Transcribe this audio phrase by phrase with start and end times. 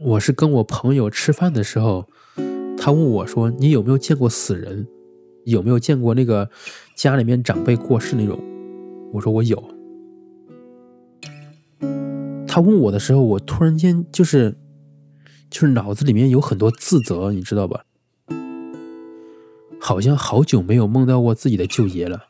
[0.00, 2.08] 我是跟我朋友吃饭的时候，
[2.78, 4.86] 他问我说：“你有没有见过死人？
[5.44, 6.48] 有没有见过那个
[6.94, 8.38] 家里面长辈过世那种？”
[9.12, 9.60] 我说我有。
[12.46, 14.56] 他问我的时候，我突然间就是
[15.50, 17.82] 就是脑子里面有很多自责，你知道吧？
[19.80, 22.26] 好像好久没有梦到过自己的舅爷了。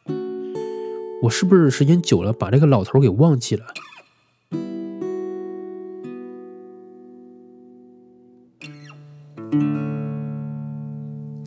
[1.24, 3.66] 我是不是时间久了把这个老头给忘记了？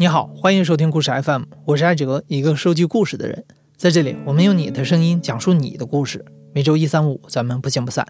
[0.01, 3.45] 你好，欢迎收听故事 FM，我是艾哲，一个收集故事的人。
[3.77, 6.25] 在这里，我们用你的声音讲述你的故事。
[6.55, 8.03] 每周一、三、五，咱们不见不散。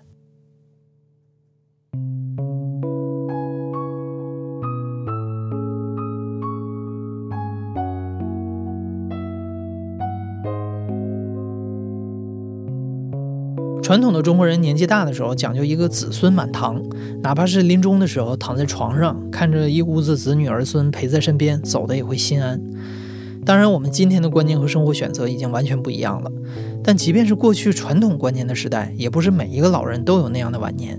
[13.91, 16.81] 传统的中国人年纪大的时候讲究一个子孙满堂，
[17.21, 22.57] 哪怕是临终的时候躺在床上，看着一屋子子女儿孙陪在身边，走的也会心安。
[23.45, 26.31] 当然，我们今天的观念和生活选择已经完全不一样了。
[26.81, 30.97] 但即便是过去传统观念的时代，也不是每一个老人都有那样的晚年。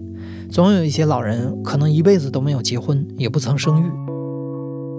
[0.50, 3.90] 总有一些老人可能一辈子都没有结婚，也不曾生育，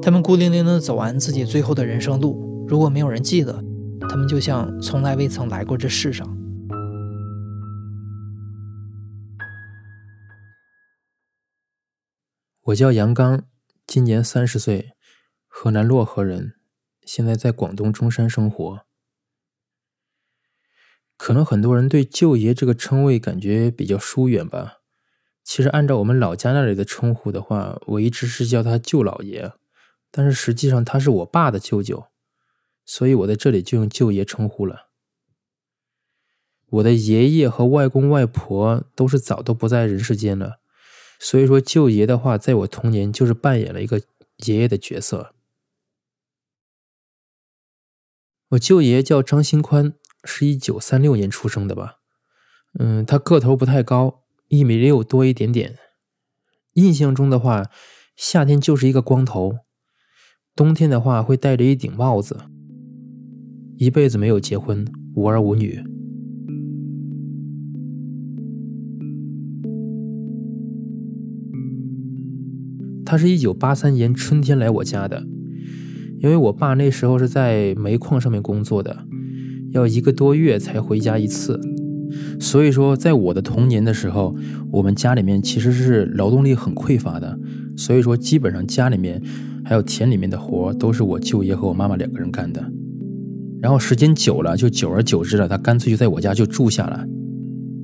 [0.01, 2.65] 他们孤零零地走完自己最后的人生路。
[2.67, 3.63] 如果没有人记得，
[4.09, 6.32] 他们就像从来未曾来过这世上。
[12.67, 13.45] 我叫杨刚，
[13.85, 14.93] 今年三十岁，
[15.47, 16.53] 河南漯河人，
[17.03, 18.85] 现在在广东中山生活。
[21.17, 24.77] 可能很多人对舅爷这个称谓感觉比较疏远吧。
[25.43, 29.51] 其实按照我们老家那里的称呼的话，我一直是叫他舅老爷，
[30.09, 32.05] 但是实际上他是我爸的舅舅，
[32.85, 34.87] 所以我在这里就用舅爷称呼了。
[36.69, 40.61] 我的爷爷和外公外婆都是早都不在人世间了。
[41.23, 44.01] 所以说，舅爷的话，在我童年就是扮演了一个
[44.45, 45.33] 爷爷的角色。
[48.49, 49.93] 我舅爷叫张新宽，
[50.25, 51.99] 是一九三六年出生的吧？
[52.77, 55.79] 嗯，他个头不太高，一米六多一点点。
[56.73, 57.71] 印象中的话，
[58.17, 59.59] 夏天就是一个光头，
[60.53, 62.41] 冬天的话会戴着一顶帽子。
[63.77, 65.81] 一辈子没有结婚，无儿无女。
[73.13, 75.23] 他是一九八三年春天来我家的，
[76.17, 79.05] 因为我爸那时候是在煤矿上面工作的，
[79.69, 81.61] 要一个多月才回家一次。
[82.39, 84.35] 所以说，在我的童年的时候，
[84.71, 87.37] 我们家里面其实是劳动力很匮乏的，
[87.77, 89.21] 所以说基本上家里面
[89.63, 92.65] 还有田里面的活都是我舅爷和我妈妈两个人干的。
[93.61, 97.05] 然后时间久了，就久而久之了，他干脆就在我家就住下了。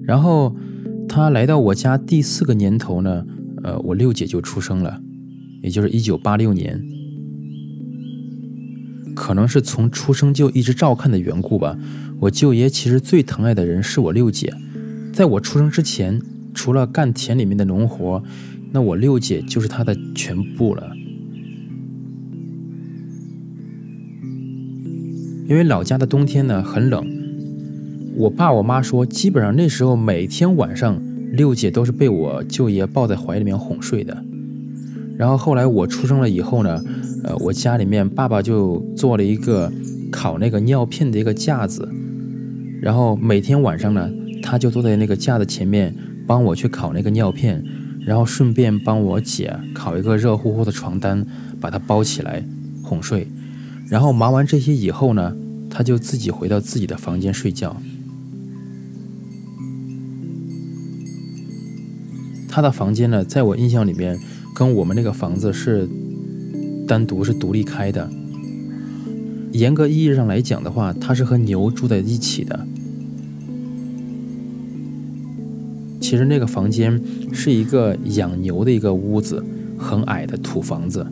[0.01, 0.55] 然后
[1.07, 3.23] 他来到我家第四个年头呢，
[3.63, 4.99] 呃，我六姐就出生了。
[5.61, 6.81] 也就是一九八六年，
[9.15, 11.77] 可能是从出生就一直照看的缘故吧。
[12.21, 14.53] 我舅爷其实最疼爱的人是我六姐，
[15.13, 16.21] 在我出生之前，
[16.53, 18.23] 除了干田里面的农活，
[18.71, 20.91] 那我六姐就是他的全部了。
[25.47, 27.05] 因为老家的冬天呢很冷，
[28.15, 31.01] 我爸我妈说，基本上那时候每天晚上，
[31.33, 34.23] 六姐都是被我舅爷抱在怀里面哄睡的。
[35.19, 36.81] 然后后来我出生了以后呢，
[37.25, 39.69] 呃，我家里面爸爸就做了一个
[40.09, 41.85] 烤那个尿片的一个架子，
[42.81, 44.09] 然后每天晚上呢，
[44.41, 45.93] 他就坐在那个架子前面
[46.25, 47.61] 帮我去烤那个尿片，
[48.05, 51.25] 然后顺便帮我姐烤一个热乎乎的床单，
[51.59, 52.41] 把它包起来
[52.81, 53.27] 哄睡。
[53.89, 55.35] 然后忙完这些以后呢，
[55.69, 57.75] 他就自己回到自己的房间睡觉。
[62.47, 64.17] 他的房间呢，在我印象里面。
[64.59, 65.87] 跟我们那个房子是
[66.85, 68.09] 单独是独立开的。
[69.53, 72.67] 严格意义上来讲的话，它是和牛住在一起的。
[76.01, 77.01] 其实那个房间
[77.31, 79.41] 是一个养牛的一个屋子，
[79.77, 81.07] 很矮的土房子。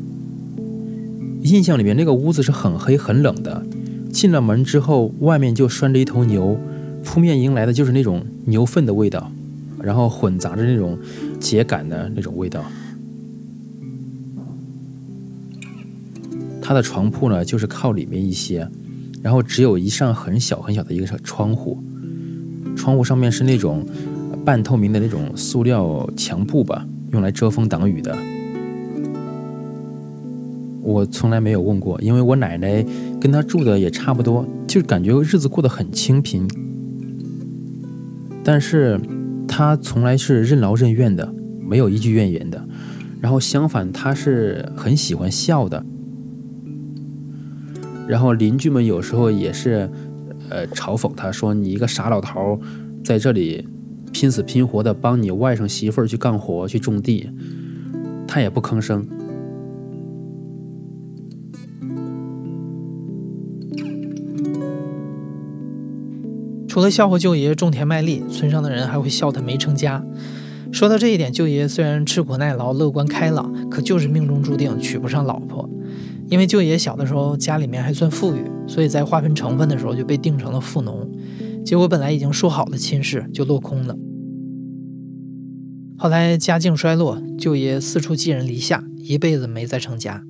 [1.43, 3.65] 印象里面那个屋子是很黑很冷的。
[4.11, 6.59] 进了门之后，外面就拴着一头牛，
[7.01, 9.31] 扑面迎来的就是那种牛粪的味道，
[9.81, 10.97] 然后混杂着那种
[11.39, 12.61] 秸秆的那种味道。
[16.67, 18.69] 他的床铺呢，就是靠里面一些，
[19.23, 21.81] 然后只有一扇很小很小的一个窗户，
[22.75, 23.85] 窗户上面是那种
[24.43, 28.13] 半透明的那种塑料墙布吧，用来遮风挡雨的。
[30.81, 32.85] 我从来没有问过，因为我奶奶
[33.17, 36.45] 跟他住的也差不多，就感觉日子过得很清贫。
[38.43, 38.99] 但是
[39.47, 41.33] 他从来是任劳任怨的，
[41.65, 42.61] 没有一句怨言的。
[43.21, 45.85] 然后相反，他是很喜欢笑的。
[48.07, 49.89] 然后邻居们有时候也是，
[50.49, 52.59] 呃，嘲讽他说：“你一个傻老头，
[53.03, 53.67] 在这里
[54.13, 57.29] 拼死拼活的帮你外甥媳妇儿去干活去种地。”
[58.27, 59.07] 他也不吭声。
[66.67, 70.03] 除了笑话舅爷种田卖力，村上的人还会笑他没成家。
[70.71, 75.36] 说到这一点，舅爷虽然吃苦耐劳、乐观开朗，可就是命中注定娶不上老婆。
[76.29, 81.09] 因为舅爷小的时候家里面还算富裕，所以在划分成分的时候就被定成了富农，
[81.63, 83.97] 结果本来已经说好的亲事就落空了。
[85.97, 90.23] 后来家境衰落，舅爷四处寄人篱下，一辈子没再成家。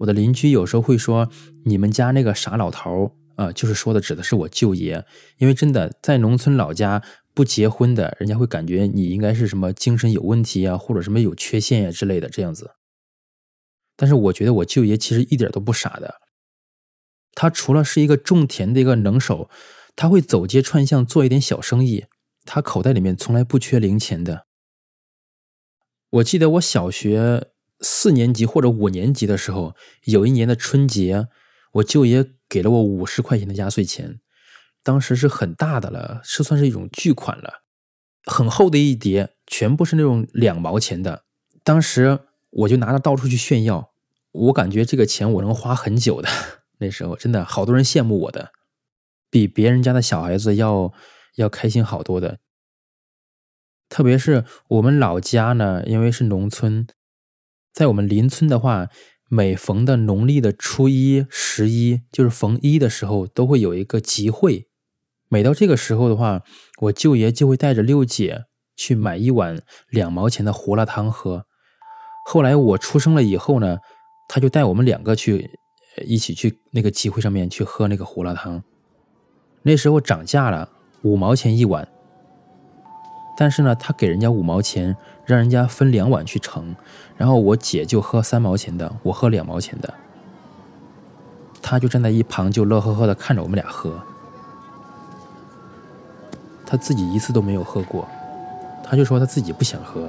[0.00, 1.28] 我的邻居有时候会说
[1.64, 5.04] ：“你们家那个傻老头啊，就是说的指的是我舅爷，
[5.38, 7.00] 因为真的在农村老家。”
[7.34, 12.72] 不结婚的人家会感觉你应该是什么精神有问题啊，或者什么有缺陷呀之类的这样子。
[13.96, 16.20] 但是我觉得我舅爷其实一点都不傻的，
[17.34, 19.50] 他除了是一个种田的一个能手，
[19.94, 22.06] 他会走街串巷做一点小生意，
[22.44, 24.46] 他口袋里面从来不缺零钱的。
[26.10, 27.50] 我记得我小学
[27.80, 31.28] 四年级或者五年级的时候，有一年的春节，
[31.74, 34.21] 我舅爷给了我五十块钱的压岁钱。
[34.82, 37.62] 当时是很大的了，是算是一种巨款了，
[38.24, 41.24] 很厚的一叠，全部是那种两毛钱的。
[41.62, 42.20] 当时
[42.50, 43.92] 我就拿着到处去炫耀，
[44.32, 46.28] 我感觉这个钱我能花很久的。
[46.78, 48.50] 那时候真的好多人羡慕我的，
[49.30, 50.92] 比别人家的小孩子要
[51.36, 52.38] 要开心好多的。
[53.88, 56.86] 特别是我们老家呢，因为是农村，
[57.72, 58.88] 在我们邻村的话。
[59.34, 64.68] 每逢的农历的初一、十一，就是逢一的时候，都会有一个集会。
[65.32, 66.42] 每到这个时候的话，
[66.82, 68.44] 我舅爷就会带着六姐
[68.76, 71.46] 去买一碗两毛钱的胡辣汤喝。
[72.26, 73.78] 后来我出生了以后呢，
[74.28, 75.58] 他就带我们两个去
[76.04, 78.62] 一起去那个集会上面去喝那个胡辣汤。
[79.62, 80.68] 那时候涨价了，
[81.00, 81.88] 五毛钱一碗。
[83.34, 84.94] 但是呢，他给人家五毛钱，
[85.24, 86.76] 让人家分两碗去盛，
[87.16, 89.94] 然后我姐就喝三毛钱的，我喝两毛钱的，
[91.62, 93.98] 他就站在一旁就乐呵呵的看着我们俩喝，
[96.72, 98.08] 他自己一次都没有喝过，
[98.82, 100.08] 他就说他自己不想喝。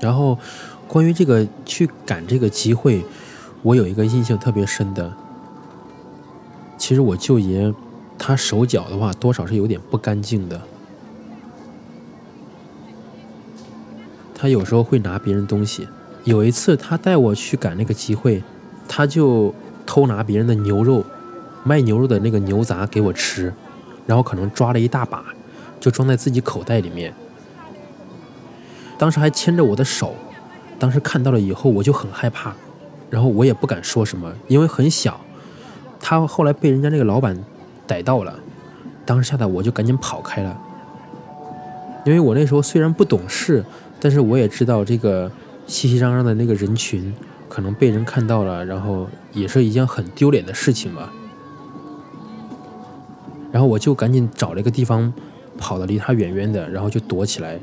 [0.00, 0.38] 然后，
[0.88, 3.04] 关于这个去赶这个集会，
[3.60, 5.12] 我有一个印象特别深的。
[6.78, 7.70] 其实我舅爷，
[8.18, 10.58] 他手脚的话多少是有点不干净的。
[14.34, 15.86] 他有时候会拿别人东西。
[16.24, 18.42] 有一次他带我去赶那个集会，
[18.88, 19.54] 他就
[19.86, 21.04] 偷拿别人的牛肉，
[21.64, 23.52] 卖牛肉的那个牛杂给我吃，
[24.06, 25.24] 然后可能抓了一大把，
[25.80, 27.14] 就装在自己口袋里面。
[28.98, 30.14] 当时还牵着我的手，
[30.78, 32.54] 当时看到了以后我就很害怕，
[33.10, 35.20] 然后我也不敢说什么，因为很小。
[36.00, 37.36] 他后来被人家那个老板
[37.86, 38.38] 逮到了，
[39.04, 40.58] 当时吓得我就赶紧跑开了。
[42.04, 43.64] 因为我那时候虽然不懂事，
[44.00, 45.30] 但是我也知道这个
[45.66, 47.14] 熙熙攘攘的那个人群
[47.52, 51.12] 可能被人看到了，然后也是一件很丢脸的事情吧。
[53.52, 55.12] 然后我就赶紧找了一个地方，
[55.58, 57.60] 跑得离他远远的，然后就躲起来。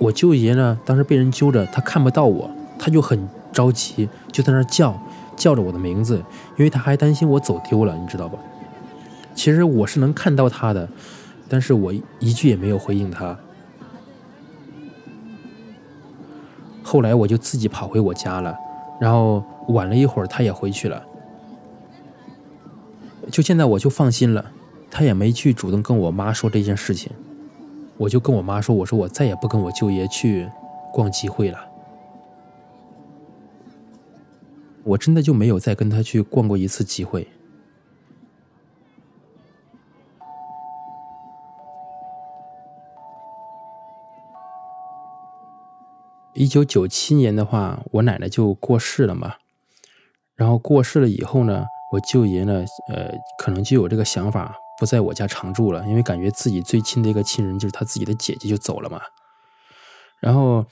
[0.00, 5.00] 我舅爷呢，当时被人揪着，他看不到我，他就很着急，就在那叫。
[5.36, 6.16] 叫着我的名字，
[6.56, 8.36] 因为他还担心我走丢了，你知道吧？
[9.36, 10.88] 其实我是能看到他的，
[11.48, 13.38] 但是我一句也没有回应他。
[16.84, 18.56] 后来我就自己跑回我家了，
[19.00, 21.02] 然后晚了一会儿，他也回去了。
[23.32, 24.44] 就现在我就放心了，
[24.90, 27.10] 他也没去主动跟我妈说这件事情，
[27.96, 30.48] 我就跟我妈说：“我说我再也不跟我舅爷去
[30.92, 31.58] 逛集会了。”
[34.84, 37.26] 我真的就没有再跟他去逛过一次集会。
[46.34, 49.36] 一九九七年的话，我奶奶就过世了嘛。
[50.34, 59.00] 然后过世了以后呢，我舅爷呢，呃，可能就有这个想法，不在我家常住了，因为感觉自己最亲的一个亲人就是他自己的姐姐就走了嘛。
[60.20, 60.66] 然后。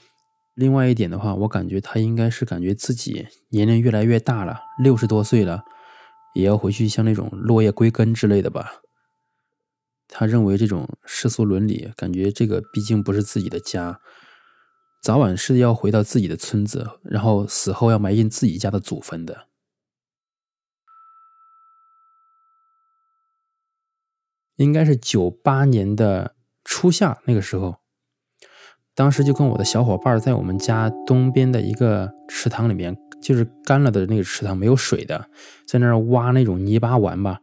[0.55, 5.63] 另外一点的话，我感觉他应该是感觉自己年龄越来越大了，六十多岁了，
[6.35, 8.83] 也要回去像那种落叶归根之类的吧。
[10.07, 13.99] 他认为这种世俗伦理，感觉这个毕竟不是自己的家，
[15.03, 19.49] 早晚是要回到自己的村子，然后死后要埋进自己家的祖坟的。
[24.55, 27.79] 应该是九八年的初夏那个时候，
[28.95, 35.29] 当时就跟我的小伙伴在我们家东边的一个池塘里面，就是干了的那个池塘，没有水的，
[35.67, 37.41] 在那儿挖那种泥巴玩吧。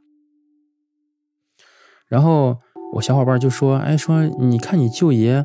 [2.06, 2.58] 然后
[2.94, 5.44] 我小伙伴就说：“哎，说你看你舅爷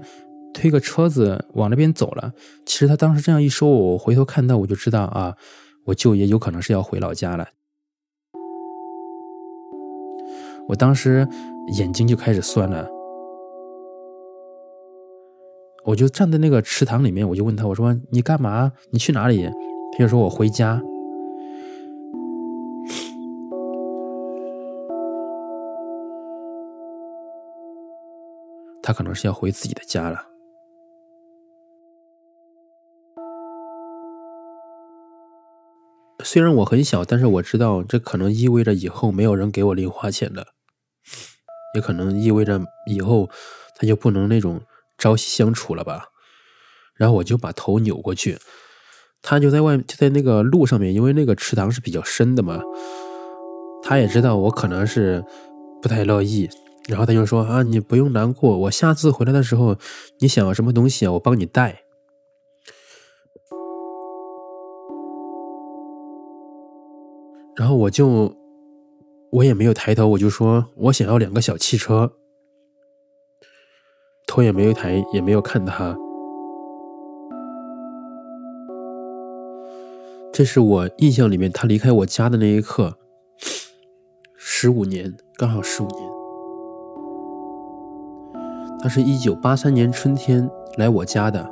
[0.55, 2.33] 推个车子往那边走了。”
[2.65, 5.35] 其实他当时这样一说，我回头看到我就知道啊，
[5.83, 7.50] 我舅爷有可能是要回老家了。
[10.69, 11.27] 我当时。
[11.79, 12.88] 眼睛就开始酸了，
[15.83, 18.71] 我就站在那个池塘里面，我就问他：“我说你干嘛？
[18.91, 19.50] 你去哪里？”
[19.91, 20.79] 他就说：“我回家。”
[28.83, 30.35] 他可能是要回自己的家了。
[36.36, 40.48] 虽然我很小，但是我知道这可能意味着以后没有人给我零花钱了。
[41.74, 42.60] 也可能意味着
[42.92, 43.30] 以后
[43.77, 44.60] 他就不能那种
[44.98, 46.08] 朝夕相处了吧。
[46.96, 48.38] 然后我就把头扭过去，
[49.22, 52.62] 他就在外就在那个路上面，因为那个池塘是比较深的嘛。
[53.82, 55.24] 他也知道我可能是
[55.82, 56.50] 不太乐意，
[56.89, 59.77] 然后他就说：“啊，你不用难过，我下次回来的时候，
[60.20, 61.84] 你想要什么东西啊，我帮你带。”
[67.75, 68.36] 我就。
[69.32, 72.13] 我也没有抬头，我就说我想要两个小汽车，
[74.25, 75.94] 头也没有抬，也没有看他。
[80.32, 82.98] 这是我印象里面他离开我家的那一刻，
[84.38, 86.00] 十五年，刚好十五年。
[88.79, 91.51] 他是一九八三年春天来我家的，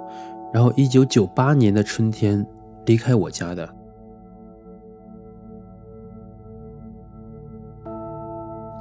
[0.54, 2.48] 然后一九九八年的春天
[2.86, 3.83] 离开我家的。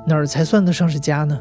[0.07, 1.41] 哪儿才算得上是家呢？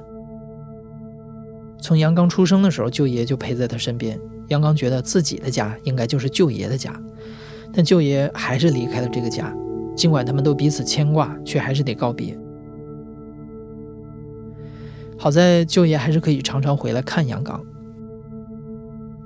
[1.80, 4.20] 从杨刚出生的时候，舅爷就陪在他身边。
[4.50, 6.94] 杨刚觉得自己的家应该就是舅爷的家，
[7.74, 9.51] 但舅爷还是离开了这个家。
[9.96, 12.38] 尽管他们都彼此牵挂，却还是得告别。
[15.18, 17.60] 好在舅爷还是可以常常回来看杨刚。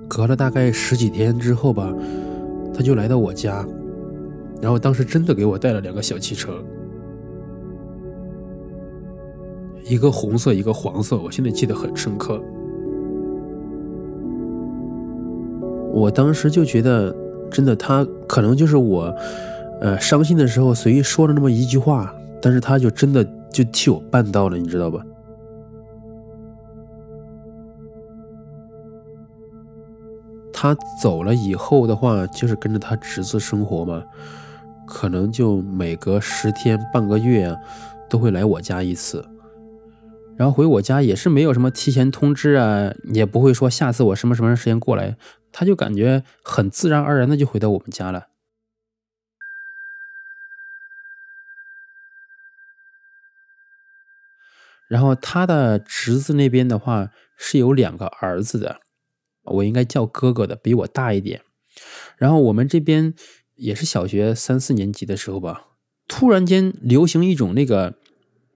[0.08, 1.94] 隔了大概十几天之后吧，
[2.74, 3.66] 他就来到我家，
[4.62, 6.64] 然后当时真的给我带了两个小汽车。
[9.88, 12.42] 一个红色，一个黄色，我现在记得很深刻。
[15.94, 17.16] 我当时就觉得，
[17.52, 19.16] 真的，他可能就是我，
[19.80, 25.06] 呃，伤心的时候随意说了那么一句话，但是他就真的就替我办到了，你知道吧？
[30.52, 34.04] 他走了以后的话，就是跟着他侄子生活嘛，
[34.88, 37.56] 可能就每隔十天半个月啊，
[38.10, 39.24] 都会来我家一次。
[40.38, 45.16] 然后回我家也是没有什么提前通知啊，也不会说下次我什么什么时间过来，
[45.52, 48.28] 他就感觉很自然而然的就回到我们家了。
[54.90, 58.82] 然后他的侄子那边的话是有两个儿子的，
[59.44, 61.42] 我应该叫哥哥的，比我大一点。
[62.18, 63.14] 然后我们这边
[63.56, 65.68] 也是小学三四年级的时候吧，
[66.10, 68.00] 突然间流行一种那个。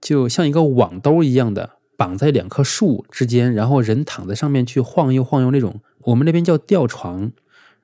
[0.00, 7.30] 就像一个网兜一样的绑在两棵树之间，然后人躺在上面去晃悠晃悠那种，我们那边叫吊床。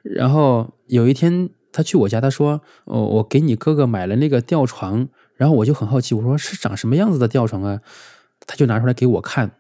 [0.03, 7.83] 然后有一天他去我家，他说：“哦，我给你哥哥买了那个吊床。”然后我就很好奇，我说：“是长什么样子的吊床啊？”
[8.47, 9.53] 他就拿出来给我看，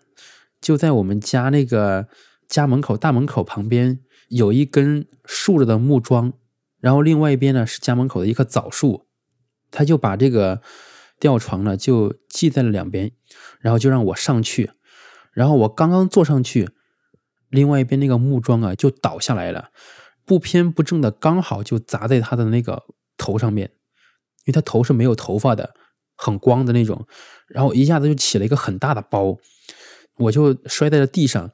[0.60, 2.06] 就在我们家那个
[2.48, 3.98] 家门口大门口旁边
[4.28, 6.32] 有一根竖着的木桩，
[6.80, 9.04] 然后另外一边呢是家门口的一棵枣树，
[9.70, 10.62] 他就把这个。
[11.18, 13.12] 吊床呢，就系在了两边，
[13.61, 14.70] 然后就让我上去，
[15.32, 16.70] 然后我刚刚坐上去，
[17.49, 19.70] 另外一边那个木桩啊就倒下来了，
[20.25, 22.85] 不偏不正的，刚好就砸在他的那个
[23.16, 23.70] 头上面，
[24.44, 25.75] 因为他头是没有头发的，
[26.16, 27.06] 很光的那种，
[27.49, 29.38] 然后一下子就起了一个很大的包，
[30.18, 31.50] 我就摔在了地上。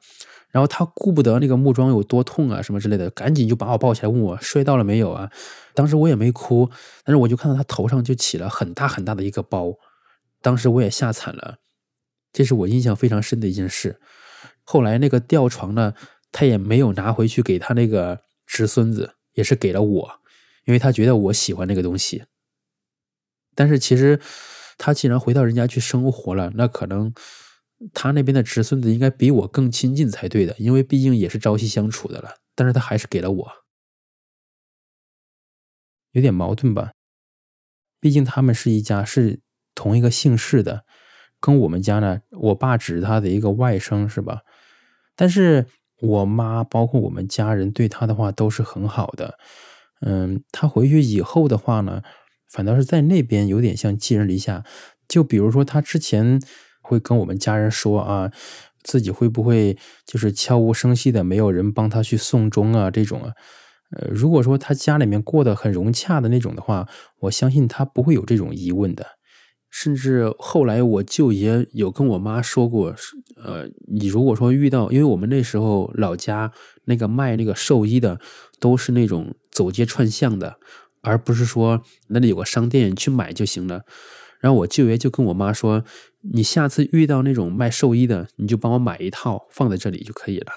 [0.53, 5.31] 然后他顾不得那个木桩有多痛啊什么之类的，赶紧就把我抱起来问我摔到了没有啊？
[5.73, 6.69] 当时我也没哭，
[7.03, 9.73] 但是我就看到他头上就起了很大很大的一个包，
[10.43, 11.57] 当时我也吓惨了，
[12.31, 13.99] 这是我印象非常深的一件事。
[14.63, 15.95] 后来那个吊床呢，
[16.31, 20.19] 他也没有拿回去给他那个侄孙子，也是给了我，
[20.65, 22.25] 因为他觉得我喜欢那个东西。
[23.55, 24.19] 但是其实
[24.77, 27.11] 他既然回到人家去生活了，那可能。
[27.91, 32.35] 他那边的侄孙子应该比我更亲近才对的，因为毕竟也是朝夕相处的了。
[32.55, 33.51] 但是他还是给了我，
[36.11, 36.91] 有点矛盾吧？
[37.99, 39.39] 毕竟他们是一家，是
[39.73, 40.85] 同一个姓氏的，
[41.39, 44.41] 跟我们家呢，我爸只是他的一个外甥，是吧？
[45.15, 45.65] 但是
[45.99, 49.39] 我妈包括我们家人对他的话都是很好的。
[50.01, 52.03] 嗯，他回去以后的话呢，
[52.51, 54.63] 反倒是在那边有点像寄人篱下。
[55.07, 56.41] 就比如说他之前
[56.83, 58.31] 会跟我们家人说啊，
[58.83, 59.75] 自己会不会
[60.05, 63.31] 就是悄无声息的，没有人帮他去送终啊这种啊。
[63.95, 66.87] 呃，如果说他家里面过得很融洽的那种的话，
[67.21, 69.05] 我相信他不会有这种疑问的。
[69.69, 72.95] 甚至后来我舅爷有跟我妈说过，
[73.43, 76.51] 呃，你如果说遇到，因为我们那时候老家
[76.85, 78.19] 那个卖那个寿衣的，
[78.59, 80.57] 都是那种走街串巷的，
[81.01, 83.81] 而不是说那里有个商店去买就行了。
[84.43, 85.85] 然后我舅爷就跟我妈说，
[86.33, 90.51] 你下次遇到那种卖寿衣的，你就帮我买一套放在这里就可以了。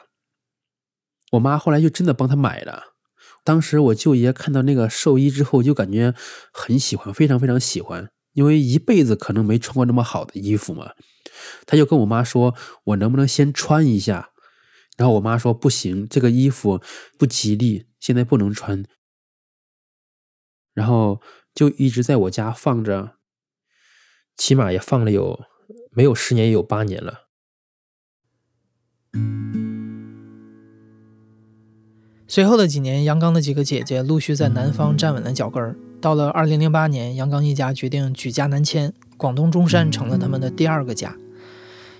[1.30, 2.96] 我妈后来就真的帮他买了。
[3.44, 6.12] 当时我舅爷看到那个寿衣之后，就感觉
[6.52, 10.90] 很喜欢，非常非常喜欢，因为一辈子可能没穿过那么好的衣服嘛。
[11.64, 14.30] 他就跟我妈说：“我能不能先穿一下？”
[14.98, 16.80] 然后我妈说：“不行，这个衣服
[17.16, 18.84] 不吉利，现在不能穿。”
[20.74, 21.20] 然后
[21.54, 23.12] 就一直在我家放着，
[24.36, 25.40] 起码也放了有
[25.90, 27.22] 没有十年，也有八年了。
[32.28, 35.76] 随后的几年，杨刚的几个姐姐陆续在南方站稳了脚跟儿。
[36.00, 41.16] 到了二零零八年，杨刚一家决定举家南迁，广东中山成了他们的第二个家。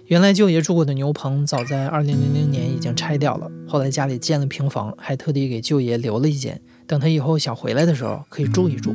[0.07, 3.51] 原来舅爷住过的牛棚，早在二零零零年已经拆掉了。
[3.67, 8.95] 后来家里建了平房，还特地给舅爷留了一间，等他以后想回来的时候可以住一住。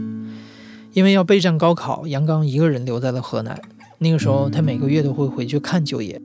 [0.94, 3.60] 因为要备战高考，杨刚一个人留在了河南。
[4.00, 6.22] 那个时候，他每个月都会回去看舅爷。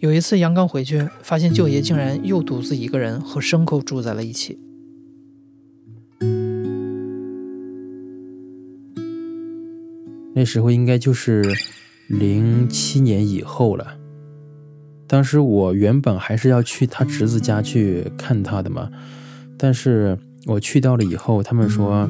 [0.00, 4.58] 有一次，杨刚回去，发现舅爷竟然又独自一个人和牲口住在了一起。
[10.34, 11.44] 那时候应该就是
[12.08, 13.96] 零七年以后了。
[15.06, 18.90] 当时我原本还是要去他侄子家去看他的嘛，
[19.56, 22.08] 但是我去到了以后，他们说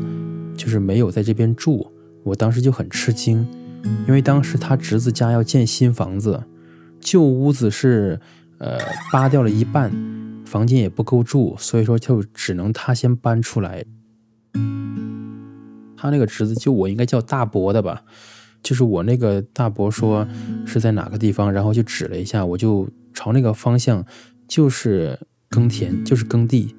[0.56, 1.90] 就是没有在这边住，
[2.24, 3.46] 我当时就很吃惊，
[4.08, 6.42] 因为当时他侄子家要建新房子。
[7.00, 8.18] 旧屋子是，
[8.58, 8.78] 呃，
[9.12, 9.92] 扒掉了一半，
[10.46, 13.84] 房间也不够住，所以说就只能他先搬出来。
[15.96, 18.02] 他那个侄子，就我应该叫大伯的吧，
[18.62, 20.26] 就是我那个大伯说
[20.66, 24.04] 是在哪个地方，然后就指了一下，我就朝那个方向，
[24.48, 25.18] 就是
[25.50, 26.74] 耕田，就是耕地，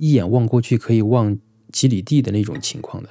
[0.00, 1.38] 一眼望过去可以望
[1.70, 3.10] 几里地的那种情况的。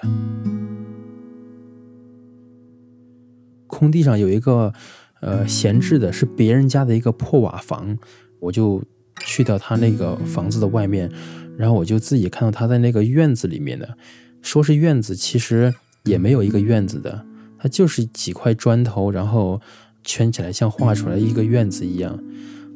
[3.68, 4.74] 空地上有一个。
[5.22, 7.98] 呃，闲置的是别人家的一个破瓦房，
[8.40, 8.82] 我就
[9.20, 11.12] 去到他那个房子的外面，
[11.58, 13.98] 然后我就自己看到他在那个院子里面的，
[14.42, 15.76] 说是院子，其实
[16.06, 17.26] 也没有一个院子的，
[17.58, 19.60] 它就是几块砖头，然后
[20.06, 22.18] 圈起来像画出来一个院子一样，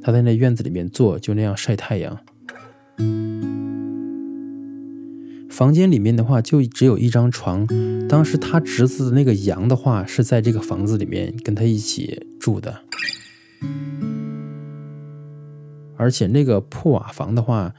[0.02, 2.19] 他在那院子里面坐，就那样晒太阳。
[5.53, 7.67] 房间里面的话就只有一张床，
[8.09, 12.81] 当时他侄子的那个羊的话是在这个房子里面跟他一起住的，
[15.95, 17.71] 而且那个破瓦房的话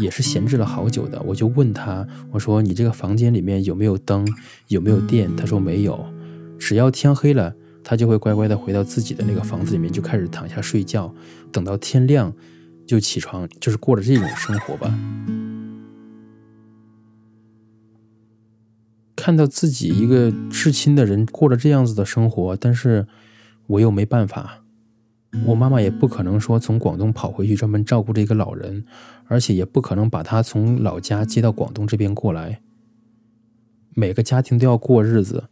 [0.00, 1.22] 也是闲置了好久的。
[1.22, 4.26] 我就问他，我说你这个房间里面有没有灯，
[4.66, 5.30] 有没有电？
[5.36, 6.04] 他说没有，
[6.58, 11.14] 只要天黑了，他就会乖乖的回到自己的那个房子里面就开始躺下睡觉，
[11.52, 12.34] 等到天亮
[12.88, 14.92] 就起床，就是过着这种生活吧。
[19.20, 23.06] 看到自己一个至亲的人过着这样子的生活，但是
[23.66, 24.64] 我又没办法。
[25.44, 28.86] 我妈妈也不可能说从广东跑回去专门照顾这个老人，
[29.26, 32.62] 而且也不可能把他从老家接到广东这边过来。
[33.94, 35.44] 每个家庭都要过日子。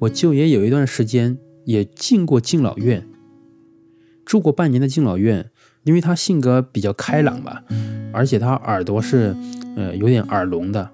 [0.00, 3.08] 我舅爷有一段时间也进过敬老院，
[4.26, 5.50] 住过半年的敬老院。
[5.84, 7.62] 因为他性格比较开朗吧，
[8.12, 9.34] 而且他耳朵是，
[9.76, 10.90] 呃，有点耳聋的。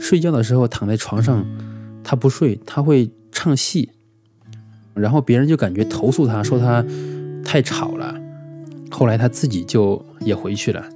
[0.00, 1.44] 睡觉的时候躺在床上，
[2.02, 3.90] 他不睡，他会唱戏，
[4.94, 6.84] 然后别人就感觉投诉他说他
[7.44, 8.18] 太吵了。
[8.90, 10.88] 后来他自己就也回去了，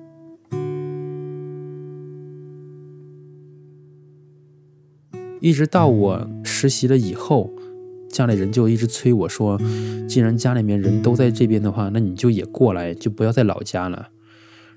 [5.40, 7.52] 一直到我实习了以后。
[8.12, 9.58] 家里人就一直催我说
[10.06, 14.08] ：“既然家里面人都在这边的话，那你就也过来，就不要在老家了。”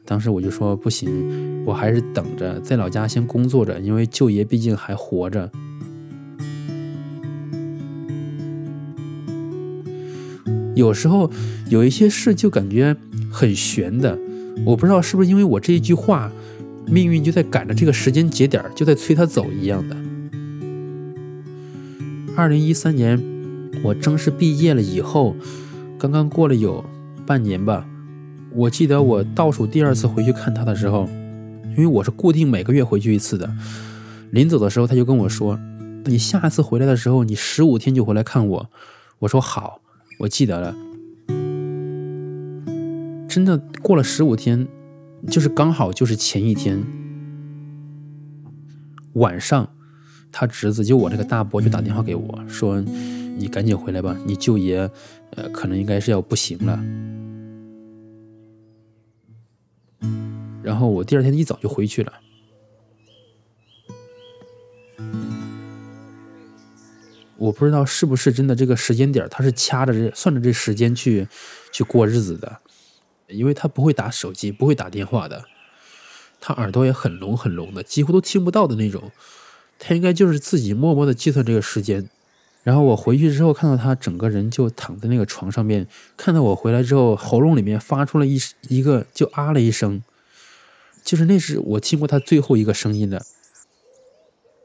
[0.07, 5.51] 当时我就说不行，我还是等着在老家先工作着，因为舅爷毕竟还活着。
[10.73, 11.29] 有时候
[11.69, 12.95] 有一些事就感觉
[13.29, 14.17] 很悬的，
[14.65, 16.31] 我不知道是不是因为我这一句话，
[16.87, 20.04] 命运就在赶着这个时间节点，就在催他走一样的。
[22.37, 23.17] 二零一三年，
[23.81, 25.37] 我正式毕业了以后，
[25.97, 26.83] 刚刚过了有
[27.25, 27.87] 半年吧。
[28.51, 31.07] 我记得我倒数第二次回去看他的时候，
[31.69, 33.49] 因为我是固定每个月回去一次的。
[34.31, 35.57] 临走的时候，他就跟我说
[36.03, 38.69] ：“你下次回来的时候，你十五天就回来看我。”
[39.19, 39.79] 我说：“好，
[40.19, 40.75] 我记得了。”
[43.29, 44.67] 真的过了十五天，
[45.27, 46.83] 就是刚好就是前一天
[49.13, 49.69] 晚上，
[50.37, 52.81] 他侄子就我这个大伯就打电话给我说
[53.39, 54.79] ：“你赶紧回来吧，你舅爷，
[55.29, 56.77] 呃，可能应该是要不行了。”
[60.61, 62.11] 然后我第二天一早就回去了。
[67.37, 71.25] 我不知道是不是真的这个时间点，他是掐着这算着这时间去
[71.71, 72.59] 去过日子的，
[73.29, 75.45] 因为他不会打手机，不会打电话的，
[76.41, 79.09] 他耳朵也很聋很聋的，几乎都听不到的那种。
[79.77, 82.09] 他应该就是自己默默的计算这个时间。
[82.63, 90.03] 然后我回去之后，看到他整个人就躺在那个床上面，看到我回来之后，喉咙里面发出了一一个就啊了一声。
[91.03, 93.23] 就是那是我听过他最后一个声音的，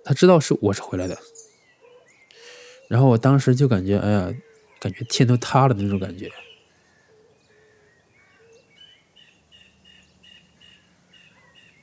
[0.03, 1.19] 他知道是我是回来的，
[2.89, 4.35] 然后我当时就感觉，哎呀，
[4.81, 6.31] 感觉天都塌了的那种感觉。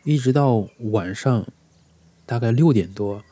[0.04, 1.46] 一直到晚上
[2.28, 3.24] 大概六点多，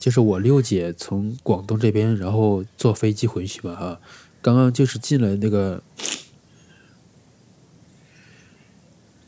[0.00, 4.00] 就是我六姐从广东这边，然后坐飞机回去吧，哈，
[4.42, 5.80] 刚刚就是进了那个。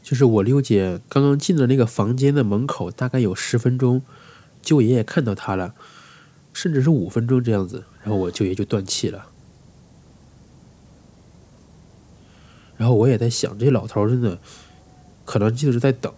[0.02, 4.02] 就是我六姐刚刚进了那个房间的门口，大概有十分钟，
[4.60, 5.74] 舅爷也看到她了，
[6.52, 9.28] 甚至是五分钟这样子，然后我舅爷就断气了。
[12.76, 14.38] 然后我也在想，这老头真的
[15.24, 16.12] 可能就是在等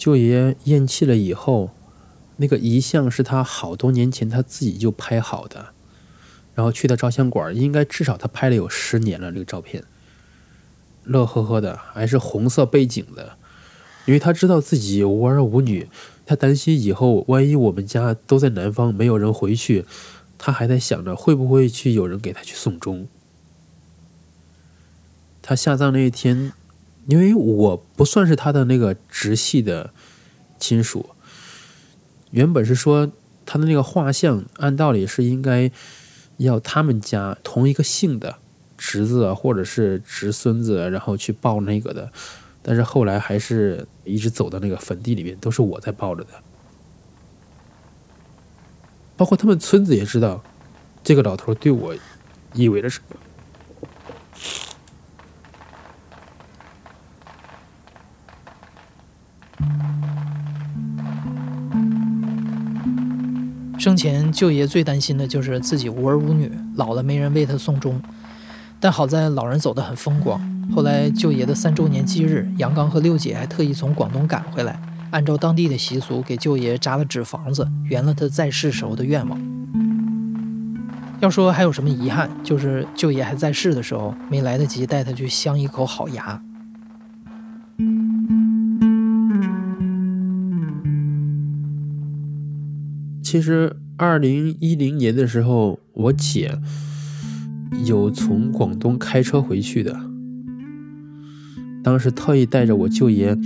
[0.00, 1.72] 舅爷咽气了以后，
[2.38, 5.74] 那个遗像是他好多年前他自己就拍好的，
[6.54, 9.84] 然后去的照相馆，应该至少他拍了有十年了，这个照片。
[11.04, 13.36] 乐呵呵的，还是红色背景的，
[14.06, 15.86] 因为他知道自己无儿无女，
[16.24, 19.84] 他担心以后万一我们家都在南方，没有人回去，
[20.38, 23.06] 他还在想着会不会去有人给他去送终。
[25.42, 26.54] 他下葬那一天，
[27.10, 29.90] 因为我不算是他的那个直系的
[30.58, 31.10] 亲属，
[32.30, 33.10] 原本是说
[33.44, 35.70] 他的那个画像，按道理是应该
[36.36, 38.36] 要他们家同一个姓的。
[38.82, 42.10] 侄子或者是侄孙子，然后去抱那个的，
[42.62, 46.30] 但是后来还是一直走到那个坟地里面，都是我在抱着的。
[49.18, 50.42] 包括他们村子也知道，
[51.04, 51.94] 这个老头对我
[52.54, 53.16] 意味着什么。
[63.80, 67.98] 生前舅爷最担心的就是自己无儿无女，老了没人为他送终。
[68.78, 70.38] 但好在老人走得很风光。
[70.70, 74.78] 后来舅爷的三周年忌日，杨刚和六姐还特意从广东赶回来，
[75.12, 79.40] 按照当地的习俗给舅爷扎了纸房子，圆了他在世时候的愿望。
[81.20, 86.42] 要说还有什么遗憾，就是舅爷还在世的时候，没来得及带他去镶一口好牙。
[93.30, 96.58] 其实二零一零年的时候，我姐。
[97.86, 99.96] 有从广东开车回去的，
[101.84, 103.38] 当时特意带着我舅爷，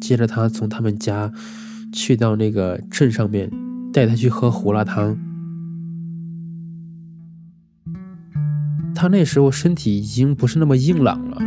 [0.00, 1.30] 接着他从他们家
[1.92, 3.50] 去到那个镇上面，
[3.92, 5.18] 带他去喝胡辣汤。
[8.94, 11.42] 他那时候身体已经不是那么硬朗了，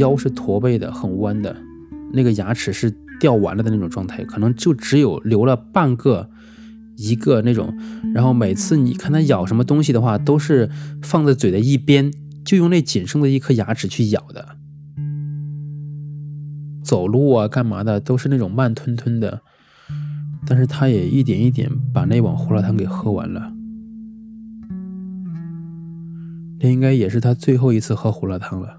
[0.00, 1.56] 腰是驼背的，很弯的，
[2.12, 6.28] 那个牙齿是掉完了的那种状态，可能就只有留了半个。
[6.98, 7.72] 一个那种，
[8.12, 10.68] 然后每次你看它咬什么东西的话，都是
[11.00, 12.12] 放在嘴的一边，
[12.44, 14.56] 就用那仅剩的一颗牙齿去咬的。
[16.82, 19.42] 走路啊，干嘛的都是那种慢吞吞的，
[20.44, 23.52] 但是他也一点一点把那碗胡辣汤给喝完了。
[26.58, 28.77] 这应该也是他最后一次喝胡辣汤了。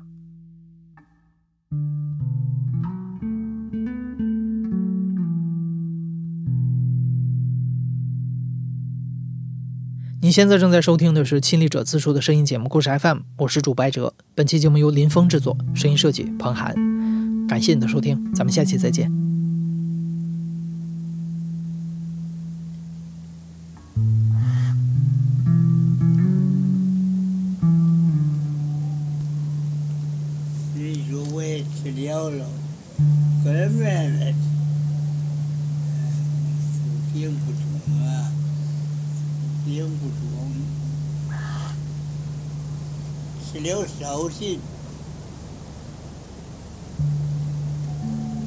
[10.30, 14.14] 你现在正在收听的是《亲历者自述》的声音节目《故事 FM》，我是主白哲。
[14.36, 16.76] 本期节目由林峰制作，声音设计彭涵。
[17.48, 19.12] 感谢你的收听，咱们下期再见。
[33.44, 34.34] 根本的，
[37.14, 37.58] 顶不住
[38.06, 38.32] 啊，
[39.70, 40.14] 顶不住，
[43.46, 44.60] 吃了烧心，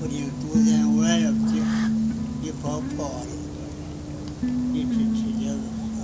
[0.01, 1.63] 不定昨天晚上顶
[2.43, 5.55] 一泡泡的，一直吃了
[5.95, 6.03] 烧，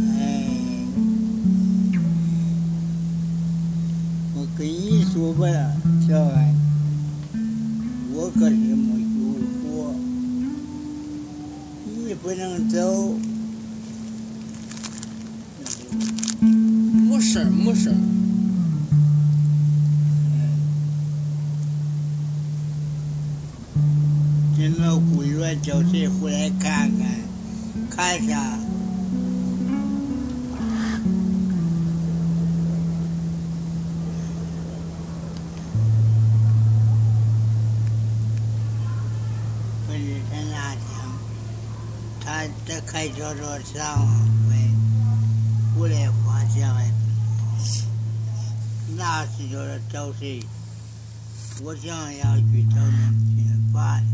[0.00, 0.10] 哎。
[4.34, 5.46] 我跟你说吧，
[6.08, 6.52] 小孩，
[8.12, 8.50] 我可
[12.24, 13.14] 不能走。
[16.40, 17.94] 没事儿，没事儿。
[24.56, 27.06] 你老雇员叫谁回来看看？
[27.90, 28.58] 看一下？
[42.94, 44.06] 这开车说上
[44.48, 44.70] 回，
[45.76, 46.92] 我来花钱来，
[48.96, 50.40] 那是叫他找谁？
[51.64, 54.06] 我想要去找那军阀的，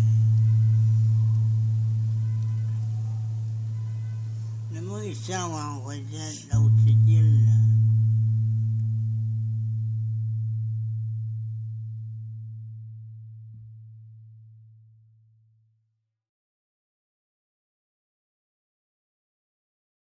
[4.70, 7.69] 那么一三万块钱都吃劲了。